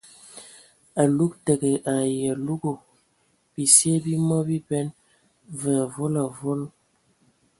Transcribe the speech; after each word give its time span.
Alug 1.01 1.31
təgə 1.45 1.71
ai 1.93 2.13
alugu 2.31 2.73
;bisie 3.53 3.93
bi 4.03 4.13
mɔ 4.27 4.37
biben 4.47 4.87
və 5.59 5.71
avɔl 5.85 6.13
avɔl. 6.25 6.61